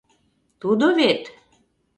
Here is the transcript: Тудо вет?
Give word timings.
Тудо 0.61 0.87
вет? 0.97 1.23